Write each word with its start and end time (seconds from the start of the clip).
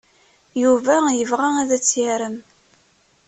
Yuba 0.61 0.95
yebɣa 1.17 1.49
ad 1.61 1.69
tt-yarem. 1.83 2.37